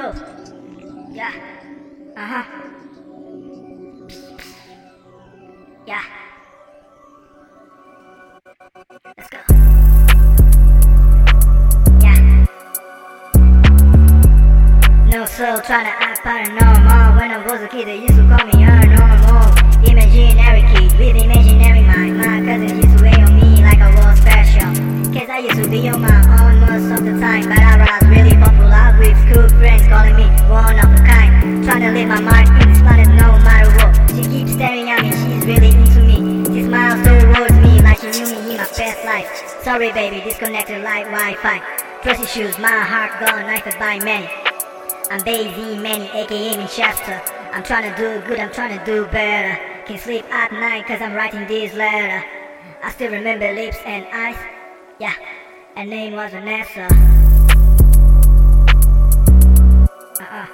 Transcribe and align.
তো 0.00 0.08
যা 1.18 1.28
uh-huh. 2.22 2.44
Yeah. 5.90 6.06
Let's 9.16 9.28
go. 9.34 9.40
Yeah. 12.04 12.20
No 15.12 15.20
soul 15.36 15.58
trying 15.68 15.88
to 15.90 15.94
act 16.06 16.18
paranormal. 16.26 17.02
When 17.18 17.30
I 17.36 17.38
was 17.46 17.60
a 17.66 17.68
kid, 17.72 17.84
they 17.90 17.98
used 18.06 18.18
to 18.20 18.24
call 18.30 18.44
me 18.50 18.56
abnormal. 18.70 19.46
Imaginary 19.90 20.62
kid 20.70 20.90
with 20.98 21.16
imaginary 21.24 21.82
mind. 21.90 22.14
My 22.20 22.36
cousin 22.46 22.72
used 22.82 22.94
to 22.96 23.00
wait 23.04 23.20
on 23.26 23.32
me 23.40 23.48
like 23.68 23.80
I 23.88 23.90
was 23.98 24.14
special. 24.24 24.70
Cause 25.14 25.28
I 25.36 25.38
used 25.48 25.60
to 25.62 25.68
be 25.74 25.80
your 25.88 25.98
mom. 26.04 26.29
Sorry, 39.70 39.92
baby, 39.92 40.20
disconnected 40.20 40.82
like 40.82 41.04
Wi 41.04 41.34
Fi. 41.34 41.58
Trust 42.02 42.22
issues, 42.24 42.58
my 42.58 42.80
heart 42.80 43.20
gone, 43.20 43.46
knifed 43.46 43.78
by 43.78 44.00
many. 44.00 44.26
I'm 45.12 45.20
Basie 45.20 45.80
Manny, 45.80 46.10
aka 46.10 46.56
Manchester. 46.56 47.22
I'm 47.52 47.62
trying 47.62 47.88
to 47.88 47.96
do 47.96 48.20
good, 48.26 48.40
I'm 48.40 48.50
trying 48.50 48.76
to 48.76 48.84
do 48.84 49.06
better. 49.12 49.56
Can't 49.86 50.00
sleep 50.00 50.24
at 50.24 50.50
night 50.50 50.86
cause 50.88 51.00
I'm 51.00 51.14
writing 51.14 51.46
this 51.46 51.72
letter. 51.74 52.24
I 52.82 52.90
still 52.90 53.12
remember 53.12 53.54
lips 53.54 53.76
and 53.86 54.04
eyes. 54.12 54.34
Yeah, 54.98 55.14
her 55.76 55.84
name 55.84 56.14
was 56.14 56.32
Vanessa. 56.32 56.88
Uh-uh. 60.18 60.46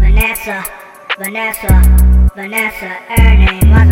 Vanessa, 0.00 0.64
Vanessa, 1.16 2.30
Vanessa. 2.34 2.88
Her 2.88 3.36
name 3.36 3.70
was 3.70 3.87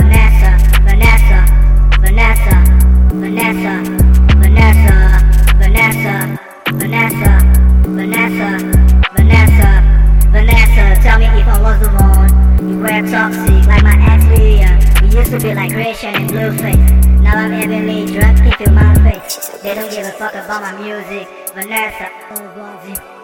migration 15.68 16.14
and 16.14 16.30
blueface. 16.30 17.20
Now 17.20 17.36
I'm 17.36 17.50
heavily 17.50 18.06
drugged 18.06 18.38
into 18.38 18.70
my 18.70 18.94
face. 19.10 19.48
They 19.62 19.74
don't 19.74 19.90
give 19.90 20.06
a 20.06 20.12
fuck 20.12 20.34
about 20.34 20.62
my 20.62 20.80
music. 20.80 21.28
Vanessa, 21.54 23.15